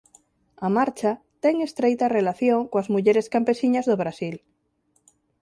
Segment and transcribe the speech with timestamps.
[0.65, 1.11] A Marcha
[1.43, 4.35] ten estreita relación coas mulleres campesiñas do Brasil.